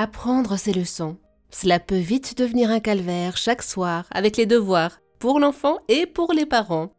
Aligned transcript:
Apprendre 0.00 0.56
ses 0.56 0.72
leçons. 0.72 1.16
Cela 1.50 1.80
peut 1.80 1.98
vite 1.98 2.38
devenir 2.38 2.70
un 2.70 2.78
calvaire 2.78 3.36
chaque 3.36 3.64
soir 3.64 4.04
avec 4.12 4.36
les 4.36 4.46
devoirs, 4.46 5.00
pour 5.18 5.40
l'enfant 5.40 5.78
et 5.88 6.06
pour 6.06 6.32
les 6.32 6.46
parents. 6.46 6.92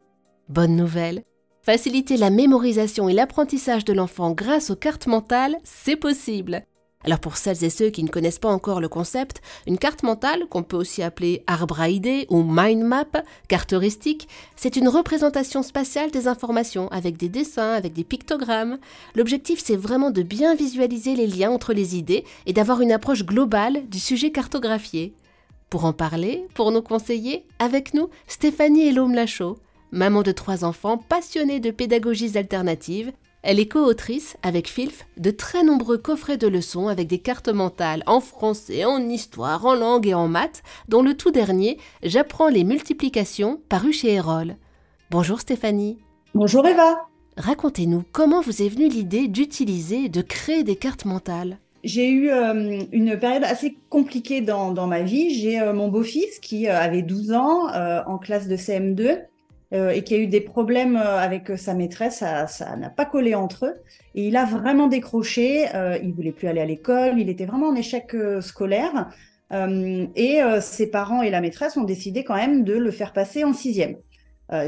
Bonne 0.50 0.76
nouvelle. 0.76 1.22
Faciliter 1.62 2.18
la 2.18 2.28
mémorisation 2.28 3.08
et 3.08 3.14
l'apprentissage 3.14 3.86
de 3.86 3.94
l'enfant 3.94 4.32
grâce 4.32 4.68
aux 4.68 4.76
cartes 4.76 5.06
mentales, 5.06 5.56
c'est 5.64 5.96
possible. 5.96 6.66
Alors 7.02 7.18
pour 7.18 7.38
celles 7.38 7.64
et 7.64 7.70
ceux 7.70 7.88
qui 7.88 8.04
ne 8.04 8.10
connaissent 8.10 8.38
pas 8.38 8.50
encore 8.50 8.78
le 8.80 8.88
concept, 8.88 9.40
une 9.66 9.78
carte 9.78 10.02
mentale, 10.02 10.44
qu'on 10.50 10.62
peut 10.62 10.76
aussi 10.76 11.02
appeler 11.02 11.42
arbre 11.46 11.80
à 11.80 11.88
ou 11.88 12.42
mind 12.42 12.82
map, 12.82 13.06
carte 13.48 13.72
heuristique, 13.72 14.28
c'est 14.54 14.76
une 14.76 14.88
représentation 14.88 15.62
spatiale 15.62 16.10
des 16.10 16.28
informations 16.28 16.88
avec 16.88 17.16
des 17.16 17.30
dessins, 17.30 17.72
avec 17.72 17.94
des 17.94 18.04
pictogrammes. 18.04 18.78
L'objectif 19.14 19.62
c'est 19.64 19.76
vraiment 19.76 20.10
de 20.10 20.22
bien 20.22 20.54
visualiser 20.54 21.16
les 21.16 21.26
liens 21.26 21.50
entre 21.50 21.72
les 21.72 21.96
idées 21.96 22.24
et 22.44 22.52
d'avoir 22.52 22.82
une 22.82 22.92
approche 22.92 23.24
globale 23.24 23.88
du 23.88 23.98
sujet 23.98 24.30
cartographié. 24.30 25.14
Pour 25.70 25.86
en 25.86 25.94
parler, 25.94 26.44
pour 26.52 26.70
nous 26.70 26.82
conseiller, 26.82 27.46
avec 27.58 27.94
nous, 27.94 28.10
Stéphanie 28.26 28.88
Elome 28.88 29.14
Lachaud, 29.14 29.56
maman 29.90 30.22
de 30.22 30.32
trois 30.32 30.64
enfants 30.64 30.98
passionnée 30.98 31.60
de 31.60 31.70
pédagogies 31.70 32.36
alternatives 32.36 33.12
elle 33.42 33.58
est 33.58 33.68
co-autrice, 33.68 34.36
avec 34.42 34.68
Filf, 34.68 35.06
de 35.16 35.30
très 35.30 35.62
nombreux 35.62 35.96
coffrets 35.96 36.36
de 36.36 36.46
leçons 36.46 36.88
avec 36.88 37.08
des 37.08 37.18
cartes 37.18 37.48
mentales 37.48 38.02
en 38.06 38.20
français, 38.20 38.84
en 38.84 39.08
histoire, 39.08 39.64
en 39.64 39.74
langue 39.74 40.06
et 40.06 40.14
en 40.14 40.28
maths, 40.28 40.62
dont 40.88 41.02
le 41.02 41.14
tout 41.14 41.30
dernier, 41.30 41.78
J'apprends 42.02 42.48
les 42.48 42.64
multiplications, 42.64 43.60
paru 43.68 43.92
chez 43.92 44.12
Erol. 44.12 44.56
Bonjour 45.10 45.40
Stéphanie. 45.40 45.98
Bonjour 46.34 46.66
Eva. 46.66 47.06
Racontez-nous 47.38 48.04
comment 48.12 48.42
vous 48.42 48.62
est 48.62 48.68
venue 48.68 48.88
l'idée 48.88 49.26
d'utiliser 49.26 50.04
et 50.04 50.08
de 50.10 50.20
créer 50.20 50.62
des 50.62 50.76
cartes 50.76 51.06
mentales? 51.06 51.58
J'ai 51.82 52.10
eu 52.10 52.30
euh, 52.30 52.82
une 52.92 53.18
période 53.18 53.44
assez 53.44 53.78
compliquée 53.88 54.42
dans, 54.42 54.86
ma 54.86 55.02
vie. 55.02 55.34
J'ai 55.34 55.60
euh, 55.60 55.72
mon 55.72 55.88
beau-fils 55.88 56.38
qui 56.40 56.68
euh, 56.68 56.78
avait 56.78 57.02
12 57.02 57.32
ans 57.32 57.68
en 58.06 58.18
classe 58.18 58.48
de 58.48 58.56
CM2 58.56 59.20
euh, 59.72 59.90
et 59.90 60.02
qui 60.02 60.14
a 60.14 60.18
eu 60.18 60.26
des 60.26 60.40
problèmes 60.40 60.96
euh, 60.96 61.18
avec 61.18 61.50
euh, 61.50 61.56
sa 61.56 61.74
maîtresse, 61.74 62.18
ça 62.18 62.76
n'a 62.76 62.90
pas 62.90 63.04
collé 63.04 63.36
entre 63.36 63.66
eux. 63.66 63.74
Et 64.16 64.26
il 64.26 64.36
a 64.36 64.44
vraiment 64.44 64.88
décroché, 64.88 65.66
euh, 65.74 65.96
il 66.02 66.12
voulait 66.12 66.32
plus 66.32 66.48
aller 66.48 66.60
à 66.60 66.66
l'école, 66.66 67.20
il 67.20 67.28
était 67.28 67.46
vraiment 67.46 67.68
en 67.68 67.76
échec 67.76 68.16
scolaire. 68.40 69.10
et 69.52 70.40
ses 70.60 70.90
parents 70.90 71.22
et 71.22 71.30
la 71.30 71.40
maîtresse 71.40 71.76
ont 71.76 71.84
décidé 71.84 72.22
quand 72.24 72.36
même 72.36 72.62
de 72.64 72.74
le 72.74 72.90
faire 72.90 73.12
passer 73.12 73.42
en 73.42 73.52
sixième. 73.52 73.96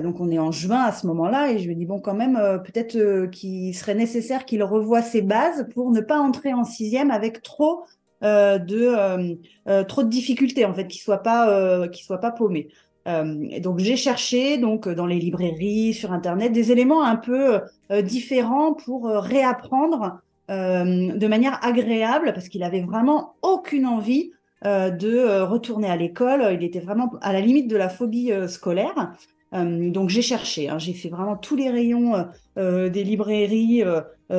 donc 0.02 0.20
on 0.20 0.28
est 0.30 0.40
en 0.40 0.50
juin 0.50 0.82
à 0.82 0.90
ce 0.90 1.06
moment-là 1.06 1.52
et 1.52 1.58
je 1.60 1.68
lui 1.68 1.76
dis 1.76 1.86
bon 1.86 2.00
quand 2.00 2.14
même 2.14 2.36
peut-être 2.64 3.26
qu'il 3.30 3.74
serait 3.76 3.94
nécessaire 3.94 4.44
qu'il 4.44 4.64
revoie 4.64 5.00
ses 5.00 5.22
bases 5.22 5.68
pour 5.72 5.92
ne 5.92 6.00
pas 6.00 6.18
entrer 6.18 6.52
en 6.52 6.64
sixième 6.64 7.12
avec 7.12 7.42
trop 7.42 7.84
de 8.22 9.82
trop 9.84 10.02
de 10.02 10.08
difficultés 10.08 10.64
en 10.64 10.74
fait 10.74 10.88
qu'il 10.88 11.00
soit 11.00 11.22
pas 11.22 11.86
qu'il 11.88 12.04
soit 12.04 12.20
pas 12.20 12.32
paumé. 12.32 12.68
Euh, 13.08 13.60
donc 13.60 13.78
j'ai 13.78 13.96
cherché 13.96 14.58
donc 14.58 14.88
dans 14.88 15.06
les 15.06 15.18
librairies, 15.18 15.94
sur 15.94 16.12
internet, 16.12 16.52
des 16.52 16.72
éléments 16.72 17.02
un 17.02 17.16
peu 17.16 17.60
euh, 17.90 18.02
différents 18.02 18.74
pour 18.74 19.08
euh, 19.08 19.20
réapprendre 19.20 20.20
de 20.48 21.26
manière 21.28 21.64
agréable 21.64 22.32
parce 22.34 22.48
qu'il 22.50 22.62
avait 22.62 22.82
vraiment 22.82 23.36
aucune 23.40 23.86
envie 23.86 24.32
de 24.62 25.40
retourner 25.40 25.88
à 25.88 25.96
l'école. 25.96 26.46
Il 26.52 26.62
était 26.62 26.80
vraiment 26.80 27.10
à 27.22 27.32
la 27.32 27.40
limite 27.40 27.68
de 27.70 27.76
la 27.76 27.88
phobie 27.88 28.30
scolaire. 28.48 29.14
donc 29.52 30.10
j'ai 30.10 30.20
cherché, 30.20 30.68
hein. 30.68 30.76
j'ai 30.76 30.92
fait 30.92 31.08
vraiment 31.08 31.36
tous 31.36 31.56
les 31.56 31.70
rayons 31.70 32.26
des 32.56 33.04
librairies 33.04 33.82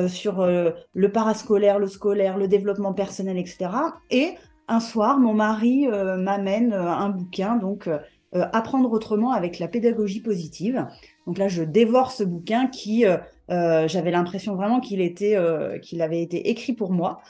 sur 0.06 0.46
le 0.46 1.08
parascolaire, 1.08 1.80
le 1.80 1.88
scolaire, 1.88 2.38
le 2.38 2.46
développement 2.46 2.92
personnel, 2.92 3.36
etc. 3.36 3.70
Et 4.12 4.34
un 4.68 4.78
soir, 4.78 5.18
mon 5.18 5.34
mari 5.34 5.88
m'amène 5.88 6.74
un 6.74 7.08
bouquin 7.08 7.56
donc 7.56 7.88
euh, 8.36 8.46
apprendre 8.52 8.90
autrement 8.90 9.30
avec 9.30 9.60
la 9.60 9.68
pédagogie 9.68 10.20
positive. 10.20 10.88
Donc 11.28 11.38
là, 11.38 11.46
je 11.46 11.62
dévore 11.62 12.10
ce 12.10 12.24
bouquin 12.24 12.66
qui, 12.66 13.06
euh, 13.06 13.16
euh, 13.52 13.86
j'avais 13.86 14.10
l'impression 14.10 14.56
vraiment 14.56 14.80
qu'il 14.80 15.00
était, 15.00 15.38
qu'il 15.82 16.02
avait 16.02 16.20
été 16.20 16.50
écrit 16.50 16.72
pour 16.72 16.90
moi. 16.90 17.20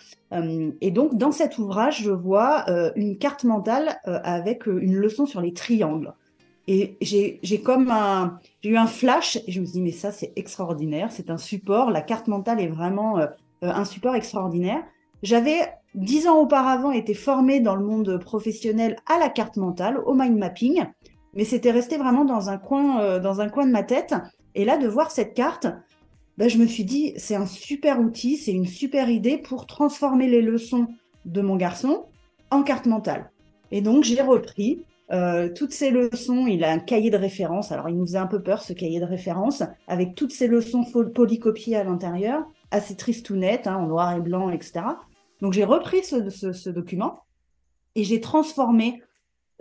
et 0.81 0.91
donc, 0.91 1.17
dans 1.17 1.31
cet 1.31 1.59
ouvrage, 1.59 2.03
je 2.03 2.11
vois 2.11 2.65
une 2.97 3.19
carte 3.19 3.45
mentale 3.45 4.01
avec 4.05 4.67
une 4.67 4.97
leçon 4.97 5.27
sur 5.27 5.41
les 5.43 5.53
triangles. 5.53 6.15
Et 6.67 6.97
j'ai 7.03 7.61
comme 7.63 7.91
un, 7.91 8.39
j'ai 8.63 8.71
eu 8.71 8.77
un 8.79 8.87
flash 8.87 9.37
et 9.47 9.53
je 9.53 9.61
me 9.61 9.67
suis 9.67 9.75
dit 9.75 9.83
mais 9.83 9.93
ça 9.93 10.11
c'est 10.11 10.33
extraordinaire, 10.37 11.13
c'est 11.13 11.29
un 11.29 11.37
support. 11.37 11.91
La 11.91 12.01
carte 12.01 12.29
mentale 12.29 12.61
est 12.61 12.69
vraiment 12.69 13.21
un 13.61 13.85
support 13.85 14.15
extraordinaire. 14.15 14.83
J'avais 15.23 15.61
dix 15.95 16.27
ans 16.27 16.41
auparavant 16.41 16.91
été 16.91 17.15
formée 17.15 17.61
dans 17.61 17.77
le 17.77 17.85
monde 17.85 18.19
professionnel 18.19 18.97
à 19.07 19.19
la 19.19 19.29
carte 19.29 19.57
mentale, 19.57 19.99
au 20.05 20.15
mind 20.15 20.37
mapping, 20.37 20.85
mais 21.35 21.45
c'était 21.45 21.71
resté 21.71 21.97
vraiment 21.97 22.25
dans 22.25 22.51
un 22.51 22.59
coin, 22.59 23.01
euh, 23.01 23.21
dans 23.21 23.41
un 23.41 23.49
coin 23.49 23.67
de 23.67 23.73
ma 23.73 23.83
tête. 23.83 24.15
Et 24.55 24.65
là, 24.65 24.77
de 24.77 24.87
voir 24.87 25.11
cette 25.11 25.35
carte, 25.35 25.67
ben, 26.39 26.49
je 26.49 26.59
me 26.59 26.67
suis 26.67 26.85
dit, 26.85 27.13
c'est 27.17 27.35
un 27.35 27.47
super 27.47 28.01
outil, 28.01 28.37
c'est 28.37 28.53
une 28.53 28.67
super 28.67 29.09
idée 29.09 29.39
pour 29.39 29.67
transformer 29.67 30.29
les 30.29 30.43
leçons 30.43 30.89
de 31.25 31.41
mon 31.41 31.57
garçon 31.57 32.07
en 32.51 32.63
carte 32.63 32.87
mentale. 32.87 33.31
Et 33.71 33.81
donc, 33.81 34.05
j'ai 34.05 34.21
repris 34.21 34.83
euh, 35.13 35.49
toutes 35.53 35.73
ces 35.73 35.91
leçons. 35.91 36.47
Il 36.47 36.65
a 36.65 36.71
un 36.71 36.79
cahier 36.79 37.11
de 37.11 37.17
référence. 37.17 37.73
Alors, 37.73 37.89
il 37.89 37.97
nous 37.97 38.07
faisait 38.07 38.19
un 38.19 38.27
peu 38.27 38.43
peur, 38.43 38.63
ce 38.63 38.73
cahier 38.73 39.01
de 39.01 39.05
référence, 39.05 39.63
avec 39.89 40.15
toutes 40.15 40.33
ces 40.33 40.47
leçons 40.47 40.85
polycopiées 41.15 41.77
à 41.77 41.85
l'intérieur, 41.85 42.45
assez 42.71 42.97
tristounettes, 42.97 43.67
hein, 43.67 43.77
en 43.77 43.87
noir 43.87 44.17
et 44.17 44.21
blanc, 44.21 44.51
etc. 44.51 44.83
Donc 45.41 45.53
j'ai 45.53 45.65
repris 45.65 46.03
ce, 46.05 46.71
document 46.71 47.25
et 47.95 48.05
j'ai 48.05 48.21
transformé 48.21 49.03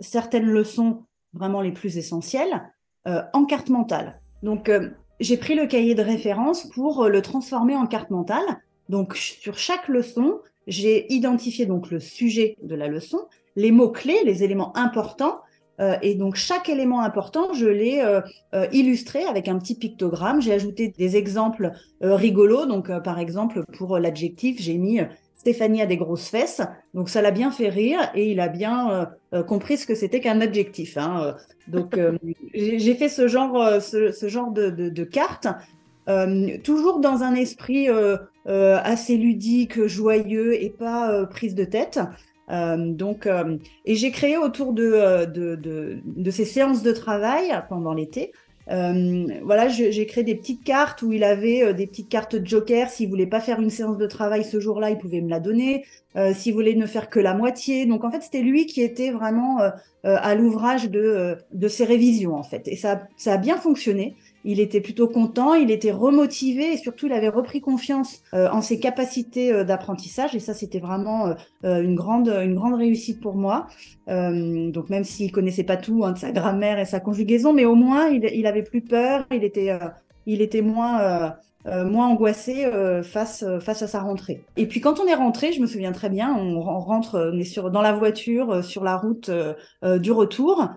certaines 0.00 0.46
leçons 0.46 1.04
vraiment 1.32 1.60
les 1.60 1.72
plus 1.72 1.98
essentielles 1.98 2.62
euh, 3.06 3.22
en 3.32 3.44
carte 3.44 3.68
mentale. 3.68 4.20
Donc 4.42 4.68
euh, 4.68 4.90
j'ai 5.20 5.36
pris 5.36 5.54
le 5.54 5.66
cahier 5.66 5.94
de 5.94 6.02
référence 6.02 6.68
pour 6.70 7.04
euh, 7.04 7.08
le 7.08 7.22
transformer 7.22 7.76
en 7.76 7.86
carte 7.86 8.10
mentale. 8.10 8.44
Donc 8.88 9.16
sur 9.16 9.58
chaque 9.58 9.88
leçon, 9.88 10.40
j'ai 10.66 11.12
identifié 11.12 11.66
donc 11.66 11.90
le 11.90 12.00
sujet 12.00 12.56
de 12.62 12.74
la 12.74 12.88
leçon, 12.88 13.18
les 13.56 13.70
mots 13.70 13.90
clés, 13.90 14.22
les 14.24 14.42
éléments 14.42 14.76
importants 14.76 15.40
et 16.02 16.14
donc 16.14 16.36
chaque 16.36 16.68
élément 16.68 17.00
important, 17.00 17.52
je 17.52 17.66
l'ai 17.66 18.00
illustré 18.70 19.24
avec 19.24 19.48
un 19.48 19.58
petit 19.58 19.74
pictogramme. 19.74 20.40
J'ai 20.40 20.52
ajouté 20.52 20.94
des 20.96 21.16
exemples 21.16 21.72
rigolos. 22.00 22.66
Donc 22.66 22.92
par 23.02 23.18
exemple 23.18 23.64
pour 23.76 23.98
l'adjectif, 23.98 24.60
j'ai 24.60 24.78
mis 24.78 25.00
Stéphanie 25.36 25.82
a 25.82 25.86
des 25.86 25.96
grosses 25.96 26.28
fesses, 26.28 26.62
donc 26.94 27.08
ça 27.08 27.20
l'a 27.20 27.30
bien 27.30 27.50
fait 27.50 27.68
rire 27.68 28.10
et 28.14 28.30
il 28.30 28.40
a 28.40 28.48
bien 28.48 28.90
euh, 28.90 29.06
euh, 29.34 29.42
compris 29.42 29.76
ce 29.76 29.86
que 29.86 29.94
c'était 29.94 30.20
qu'un 30.20 30.40
adjectif. 30.40 30.96
Hein. 30.96 31.36
Donc 31.68 31.98
euh, 31.98 32.16
j'ai 32.54 32.94
fait 32.94 33.08
ce 33.08 33.26
genre, 33.28 33.82
ce, 33.82 34.28
genre 34.28 34.52
de, 34.52 34.70
de, 34.70 35.04
carte, 35.04 35.48
toujours 36.62 37.00
dans 37.00 37.22
un 37.22 37.34
esprit 37.34 37.88
assez 38.46 39.16
ludique, 39.16 39.86
joyeux 39.86 40.62
et 40.62 40.70
pas 40.70 41.26
prise 41.26 41.54
de 41.54 41.64
tête. 41.64 41.98
donc, 42.48 43.28
et 43.84 43.94
j'ai 43.94 44.10
créé 44.12 44.36
autour 44.36 44.72
de, 44.72 45.24
de, 45.26 46.30
ces 46.30 46.44
séances 46.44 46.82
de 46.82 46.92
travail 46.92 47.52
pendant 47.68 47.94
l'été 47.94 48.32
euh, 48.70 49.26
voilà, 49.42 49.68
j'ai 49.68 50.06
créé 50.06 50.24
des 50.24 50.34
petites 50.34 50.64
cartes 50.64 51.02
où 51.02 51.12
il 51.12 51.24
avait 51.24 51.62
euh, 51.62 51.72
des 51.72 51.86
petites 51.86 52.08
cartes 52.08 52.44
Joker. 52.44 52.88
S'il 52.88 53.08
voulait 53.08 53.26
pas 53.26 53.40
faire 53.40 53.60
une 53.60 53.70
séance 53.70 53.98
de 53.98 54.06
travail 54.06 54.44
ce 54.44 54.60
jour-là, 54.60 54.90
il 54.90 54.98
pouvait 54.98 55.20
me 55.20 55.28
la 55.28 55.40
donner. 55.40 55.84
Euh, 56.16 56.32
S'il 56.34 56.54
voulait 56.54 56.74
ne 56.74 56.86
faire 56.86 57.10
que 57.10 57.20
la 57.20 57.34
moitié, 57.34 57.86
donc 57.86 58.04
en 58.04 58.10
fait 58.10 58.22
c'était 58.22 58.42
lui 58.42 58.66
qui 58.66 58.82
était 58.82 59.10
vraiment 59.10 59.60
euh, 59.60 59.70
à 60.02 60.34
l'ouvrage 60.34 60.90
de, 60.90 61.36
de 61.52 61.68
ses 61.68 61.84
révisions 61.84 62.34
en 62.34 62.42
fait. 62.42 62.68
Et 62.68 62.76
ça, 62.76 63.02
ça 63.16 63.34
a 63.34 63.36
bien 63.36 63.56
fonctionné 63.56 64.14
il 64.44 64.60
était 64.60 64.80
plutôt 64.80 65.08
content, 65.08 65.54
il 65.54 65.70
était 65.70 65.90
remotivé 65.90 66.74
et 66.74 66.76
surtout 66.76 67.06
il 67.06 67.12
avait 67.12 67.28
repris 67.28 67.60
confiance 67.60 68.22
euh, 68.34 68.48
en 68.50 68.60
ses 68.60 68.78
capacités 68.78 69.52
euh, 69.52 69.64
d'apprentissage 69.64 70.34
et 70.34 70.38
ça 70.38 70.52
c'était 70.54 70.80
vraiment 70.80 71.34
euh, 71.64 71.82
une 71.82 71.94
grande 71.94 72.28
une 72.28 72.54
grande 72.54 72.74
réussite 72.74 73.20
pour 73.20 73.34
moi. 73.34 73.66
donc 74.06 74.90
même 74.90 75.04
s'il 75.04 75.32
connaissait 75.32 75.64
pas 75.64 75.76
tout 75.76 76.04
hein, 76.04 76.12
de 76.12 76.18
sa 76.18 76.30
grammaire 76.30 76.78
et 76.78 76.84
sa 76.84 77.00
conjugaison, 77.00 77.52
mais 77.52 77.64
au 77.64 77.74
moins 77.74 78.08
il, 78.08 78.24
il 78.34 78.46
avait 78.46 78.62
plus 78.62 78.82
peur, 78.82 79.26
il 79.32 79.44
était 79.44 79.70
il 80.26 80.42
était 80.42 80.62
moins 80.62 81.32
moins 81.66 82.08
angoissé 82.08 82.70
face 83.02 83.44
face 83.60 83.82
à 83.82 83.86
sa 83.86 84.00
rentrée. 84.00 84.44
Et 84.56 84.66
puis 84.66 84.80
quand 84.80 85.00
on 85.00 85.06
est 85.06 85.14
rentré, 85.14 85.52
je 85.52 85.60
me 85.60 85.66
souviens 85.66 85.92
très 85.92 86.10
bien, 86.10 86.34
on, 86.36 86.60
rentre, 86.60 87.32
on 87.32 87.38
est 87.38 87.44
sur 87.44 87.70
dans 87.70 87.80
la 87.80 87.92
voiture 87.92 88.62
sur 88.62 88.84
la 88.84 88.96
route 88.96 89.30
du 89.82 90.12
retour. 90.12 90.68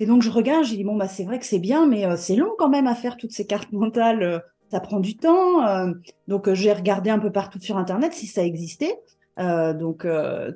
Et 0.00 0.06
donc 0.06 0.22
je 0.22 0.30
regarde, 0.30 0.64
je 0.64 0.74
dis 0.74 0.84
bon 0.84 0.96
bah 0.96 1.08
c'est 1.08 1.24
vrai 1.24 1.38
que 1.38 1.46
c'est 1.46 1.58
bien, 1.58 1.86
mais 1.86 2.04
euh, 2.04 2.16
c'est 2.16 2.36
long 2.36 2.50
quand 2.58 2.68
même 2.68 2.86
à 2.86 2.94
faire 2.94 3.16
toutes 3.16 3.32
ces 3.32 3.46
cartes 3.46 3.72
mentales. 3.72 4.22
Euh, 4.22 4.38
ça 4.70 4.80
prend 4.80 4.98
du 4.98 5.16
temps. 5.16 5.64
Euh. 5.66 5.92
donc 6.26 6.52
j'ai 6.52 6.72
regardé 6.72 7.10
un 7.10 7.18
peu 7.18 7.30
partout 7.30 7.60
sur 7.60 7.76
internet 7.76 8.12
si 8.12 8.26
ça 8.26 8.42
existait. 8.42 8.98
donc 9.38 10.06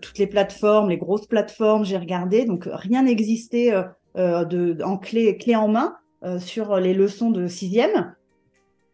toutes 0.02 0.18
les 0.18 0.26
plateformes, 0.26 0.88
les 0.88 0.98
grosses 0.98 1.26
plateformes, 1.26 1.84
j'ai 1.84 1.98
regardé. 1.98 2.44
Donc 2.44 2.68
rien 2.70 3.02
n'existait 3.02 3.72
de, 4.16 4.82
en 4.82 4.96
clé, 4.96 5.36
clé 5.36 5.54
en 5.54 5.68
main 5.68 5.96
sur 6.38 6.76
les 6.78 6.94
leçons 6.94 7.30
de 7.30 7.46
sixième. 7.46 8.14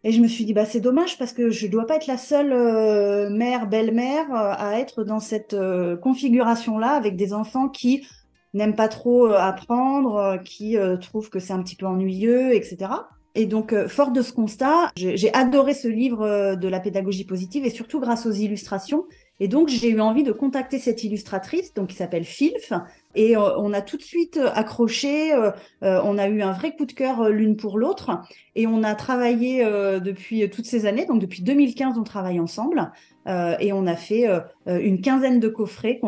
Et 0.06 0.12
je 0.12 0.20
me 0.20 0.28
suis 0.28 0.44
dit, 0.44 0.52
bah, 0.52 0.66
c'est 0.66 0.80
dommage 0.80 1.16
parce 1.16 1.32
que 1.32 1.48
je 1.48 1.66
ne 1.66 1.72
dois 1.72 1.86
pas 1.86 1.96
être 1.96 2.06
la 2.06 2.18
seule 2.18 2.52
euh, 2.52 3.30
mère, 3.30 3.66
belle-mère 3.66 4.30
euh, 4.30 4.52
à 4.56 4.78
être 4.78 5.02
dans 5.02 5.18
cette 5.18 5.54
euh, 5.54 5.96
configuration-là 5.96 6.90
avec 6.90 7.16
des 7.16 7.32
enfants 7.32 7.70
qui 7.70 8.06
n'aiment 8.52 8.76
pas 8.76 8.88
trop 8.88 9.26
apprendre, 9.26 10.38
qui 10.44 10.76
trouvent 11.00 11.28
que 11.28 11.40
c'est 11.40 11.52
un 11.52 11.60
petit 11.60 11.74
peu 11.74 11.86
ennuyeux, 11.86 12.54
etc. 12.54 12.92
Et 13.34 13.46
donc, 13.46 13.74
fort 13.88 14.12
de 14.12 14.22
ce 14.22 14.32
constat, 14.32 14.92
j'ai 14.94 15.34
adoré 15.34 15.74
ce 15.74 15.88
livre 15.88 16.54
de 16.54 16.68
la 16.68 16.78
pédagogie 16.78 17.24
positive 17.24 17.64
et 17.66 17.70
surtout 17.70 17.98
grâce 17.98 18.26
aux 18.26 18.30
illustrations 18.30 19.06
et 19.40 19.48
donc, 19.48 19.68
j'ai 19.68 19.90
eu 19.90 20.00
envie 20.00 20.22
de 20.22 20.30
contacter 20.30 20.78
cette 20.78 21.02
illustratrice, 21.02 21.74
donc 21.74 21.88
qui 21.88 21.96
s'appelle 21.96 22.24
Filf, 22.24 22.72
et 23.16 23.36
euh, 23.36 23.58
on 23.58 23.72
a 23.72 23.82
tout 23.82 23.96
de 23.96 24.02
suite 24.02 24.36
euh, 24.36 24.50
accroché. 24.54 25.34
Euh, 25.34 25.50
on 25.82 26.18
a 26.18 26.28
eu 26.28 26.40
un 26.42 26.52
vrai 26.52 26.76
coup 26.76 26.86
de 26.86 26.92
cœur 26.92 27.28
l'une 27.30 27.56
pour 27.56 27.76
l'autre, 27.76 28.22
et 28.54 28.68
on 28.68 28.84
a 28.84 28.94
travaillé 28.94 29.64
depuis 30.00 30.48
toutes 30.50 30.66
ces 30.66 30.86
années. 30.86 31.06
Donc, 31.06 31.20
depuis 31.20 31.42
2015, 31.42 31.98
on 31.98 32.04
travaille 32.04 32.38
ensemble, 32.38 32.92
et 33.26 33.72
on 33.72 33.86
a 33.86 33.96
fait 33.96 34.26
une 34.66 35.00
quinzaine 35.00 35.40
de 35.40 35.48
coffrets 35.48 36.00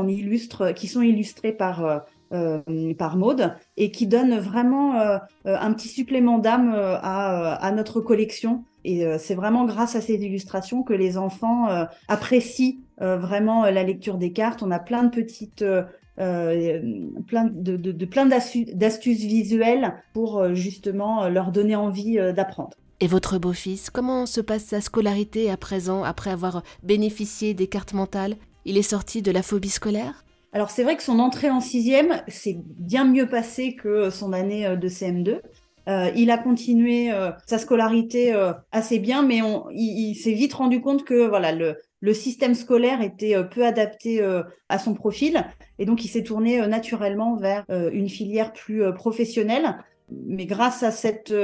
qui 0.77 0.87
sont 0.87 1.03
illustrés 1.03 1.53
par 1.53 2.05
par 2.99 3.17
Maude 3.17 3.55
et 3.77 3.91
qui 3.91 4.07
donnent 4.07 4.39
vraiment 4.39 5.21
un 5.45 5.73
petit 5.73 5.89
supplément 5.89 6.39
d'âme 6.39 6.73
à, 6.75 7.55
à, 7.55 7.73
notre 7.73 8.01
collection. 8.01 8.65
Et 8.89 9.05
c'est 9.19 9.35
vraiment 9.35 9.65
grâce 9.65 9.97
à 9.97 10.01
ces 10.01 10.15
illustrations 10.15 10.85
que 10.85 10.93
les 10.93 11.19
enfants 11.19 11.67
apprécient 12.07 12.77
euh, 13.03 13.19
vraiment 13.19 13.65
euh, 13.65 13.71
la 13.71 13.83
lecture 13.83 14.17
des 14.17 14.33
cartes. 14.33 14.63
On 14.63 14.71
a 14.71 14.79
plein 14.79 15.05
de 15.05 15.11
petites 15.11 15.63
euh, 15.63 15.83
plein 17.27 17.45
de, 17.45 17.77
de, 17.77 17.93
de 17.93 18.07
plein 18.07 18.25
d'astuces 18.25 19.21
visuelles 19.21 19.95
pour 20.15 20.55
justement 20.55 21.29
leur 21.29 21.53
donner 21.53 21.77
envie 21.77 22.17
d'apprendre. 22.35 22.71
Et 23.01 23.07
votre 23.07 23.37
beau-fils, 23.37 23.91
comment 23.91 24.25
se 24.25 24.41
passe 24.41 24.65
sa 24.65 24.81
scolarité 24.81 25.51
à 25.51 25.59
présent 25.59 26.05
après 26.05 26.31
avoir 26.31 26.63
bénéficié 26.83 27.53
des 27.53 27.67
cartes 27.67 27.93
mentales? 27.93 28.37
Il 28.65 28.79
est 28.79 28.83
sorti 28.83 29.21
de 29.21 29.31
la 29.31 29.43
phobie 29.43 29.69
scolaire? 29.69 30.25
Alors 30.55 30.71
c'est 30.71 30.85
vrai 30.85 30.97
que 30.97 31.03
son 31.03 31.19
entrée 31.19 31.51
en 31.51 31.61
sixième 31.61 32.23
s'est 32.29 32.57
bien 32.79 33.05
mieux 33.05 33.29
passée 33.29 33.77
que 33.77 34.09
son 34.09 34.33
année 34.33 34.75
de 34.75 34.89
CM2. 34.89 35.41
Euh, 35.89 36.11
il 36.17 36.31
a 36.31 36.39
continué 36.39 37.13
euh, 37.13 37.31
sa 37.47 37.59
scolarité 37.59 38.35
euh, 38.35 38.53
assez 38.73 38.99
bien, 38.99 39.23
mais 39.23 39.43
on, 39.43 39.67
il, 39.71 40.15
s'est 40.17 40.33
vite 40.33 40.55
rendu 40.55 40.81
compte 40.81 41.05
que 41.05 41.29
voilà 41.29 41.53
le 41.53 42.15
système 42.15 42.55
scolaire 42.55 43.03
était 43.03 43.35
peu 43.49 43.65
adapté 43.65 44.23
à 44.69 44.79
son 44.79 44.95
profil, 44.95 45.45
et 45.79 45.87
donc 45.87 46.05
il 46.05 46.09
s'est 46.09 46.23
tourné 46.23 46.65
naturellement 46.69 47.37
vers 47.37 47.65
une 47.69 48.09
filière 48.09 48.53
plus 48.53 48.93
professionnelle. 48.95 49.79
Mais 50.13 50.47
grâce 50.47 50.85
à 50.85 50.93
cette 50.93 51.35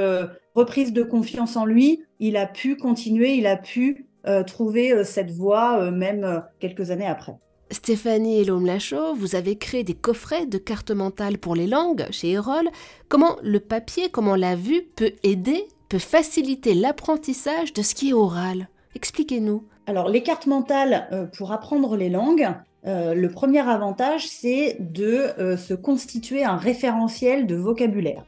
reprise 0.55 0.93
de 0.93 1.03
confiance 1.03 1.57
en 1.57 1.65
lui, 1.65 2.03
il 2.19 2.37
a 2.37 2.45
pu 2.45 2.77
continuer, 2.77 3.33
il 3.33 3.45
a 3.45 3.57
pu 3.57 4.07
trouver 4.47 5.03
cette 5.03 5.31
voie 5.31 5.91
même 5.91 6.43
quelques 6.59 6.91
années 6.91 7.07
après. 7.07 7.33
Stéphanie 7.71 8.39
et 8.39 8.45
Lhomme 8.45 8.65
Lachaud, 8.65 9.15
vous 9.15 9.35
avez 9.35 9.57
créé 9.57 9.83
des 9.83 9.93
coffrets 9.95 10.45
de 10.45 10.57
cartes 10.57 10.91
mentales 10.91 11.37
pour 11.37 11.55
les 11.55 11.67
langues 11.67 12.05
chez 12.11 12.31
Erol. 12.31 12.69
Comment 13.09 13.37
le 13.41 13.59
papier, 13.59 14.09
comment 14.09 14.35
la 14.35 14.55
vue 14.55 14.83
peut 14.95 15.13
aider, 15.23 15.65
peut 15.89 15.99
faciliter 15.99 16.75
l'apprentissage 16.75 17.73
de 17.73 17.81
ce 17.81 17.95
qui 17.95 18.09
est 18.09 18.13
oral? 18.13 18.67
Expliquez-nous. 18.95 19.63
Alors, 19.85 20.07
les 20.07 20.23
cartes 20.23 20.47
mentales 20.47 21.07
euh, 21.11 21.25
pour 21.25 21.51
apprendre 21.51 21.97
les 21.97 22.09
langues, 22.09 22.47
euh, 22.85 23.13
le 23.13 23.29
premier 23.29 23.67
avantage, 23.67 24.27
c'est 24.27 24.77
de 24.79 25.31
euh, 25.39 25.57
se 25.57 25.73
constituer 25.73 26.43
un 26.43 26.57
référentiel 26.57 27.47
de 27.47 27.55
vocabulaire 27.55 28.23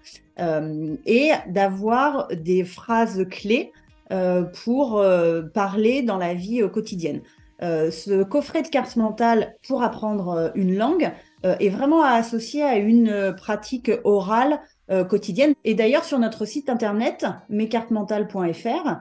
et 1.06 1.32
d'avoir 1.48 2.28
des 2.28 2.66
phrases 2.66 3.26
clés 3.30 3.72
pour 4.66 5.02
parler 5.54 6.02
dans 6.02 6.18
la 6.18 6.34
vie 6.34 6.62
quotidienne. 6.74 7.22
Euh, 7.62 7.90
ce 7.90 8.24
coffret 8.24 8.64
de 8.64 8.68
cartes 8.68 8.98
mentales 8.98 9.56
pour 9.66 9.82
apprendre 9.82 10.30
euh, 10.30 10.50
une 10.56 10.76
langue 10.76 11.12
euh, 11.46 11.56
est 11.60 11.70
vraiment 11.70 12.04
associé 12.04 12.64
à 12.64 12.76
une 12.76 13.34
pratique 13.38 13.92
orale 14.04 14.60
quotidienne. 15.10 15.56
Et 15.64 15.74
d'ailleurs, 15.74 16.04
sur 16.04 16.20
notre 16.20 16.46
site 16.46 16.70
internet, 16.70 17.26
mescartesmentales.fr, 17.50 19.00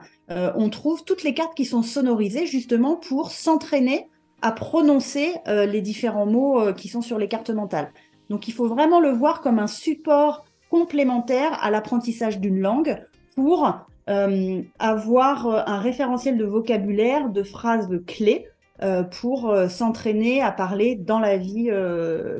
on 0.55 0.69
trouve 0.71 1.03
toutes 1.03 1.21
les 1.21 1.35
cartes 1.35 1.55
qui 1.55 1.65
sont 1.65 1.83
sonorisées 1.83 2.47
justement 2.47 2.95
pour 2.95 3.29
s'entraîner 3.29 4.09
à 4.41 4.51
prononcer 4.51 5.35
les 5.45 5.81
différents 5.81 6.25
mots 6.25 6.73
qui 6.73 6.87
sont 6.87 7.03
sur 7.03 7.19
les 7.19 7.27
cartes 7.27 7.51
mentales. 7.51 7.91
Donc 8.31 8.47
il 8.47 8.51
faut 8.51 8.67
vraiment 8.67 8.99
le 8.99 9.11
voir 9.11 9.41
comme 9.41 9.59
un 9.59 9.67
support 9.67 10.45
complémentaire 10.71 11.63
à 11.63 11.69
l'apprentissage 11.69 12.39
d'une 12.39 12.59
langue 12.59 13.05
pour 13.35 13.85
euh, 14.07 14.61
avoir 14.77 15.47
euh, 15.47 15.61
un 15.65 15.79
référentiel 15.79 16.37
de 16.37 16.45
vocabulaire, 16.45 17.29
de 17.29 17.41
phrases 17.41 17.89
clés 18.05 18.45
euh, 18.83 19.03
pour 19.03 19.55
s'entraîner 19.69 20.41
à 20.41 20.51
parler 20.51 20.95
dans 20.95 21.19
la 21.19 21.37
vie 21.37 21.69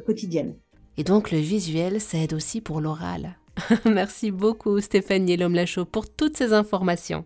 quotidienne. 0.06 0.56
Et 0.98 1.04
donc 1.04 1.32
le 1.32 1.40
visuel, 1.40 2.00
ça 2.00 2.18
aide 2.18 2.34
aussi 2.34 2.62
pour 2.62 2.82
l'oral. 2.82 3.38
Merci 3.86 4.32
beaucoup 4.32 4.80
Stéphanie 4.80 5.38
Lhomme-Lachaud 5.38 5.86
pour 5.86 6.10
toutes 6.10 6.38
ces 6.38 6.54
informations. 6.54 7.26